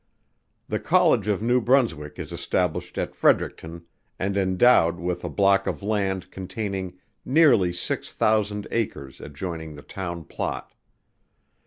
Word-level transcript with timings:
The 0.67 0.79
College 0.79 1.27
of 1.27 1.43
New 1.43 1.61
Brunswick 1.61 2.17
is 2.17 2.31
established 2.31 2.97
at 2.97 3.13
Fredericton 3.13 3.85
and 4.17 4.35
endowed 4.35 4.99
with 4.99 5.23
a 5.23 5.29
block 5.29 5.67
of 5.67 5.83
land 5.83 6.31
containing 6.31 6.97
nearly 7.23 7.71
six 7.71 8.11
thousand 8.11 8.65
acres 8.71 9.19
adjoining 9.21 9.75
the 9.75 9.83
town 9.83 10.23
plot. 10.23 10.73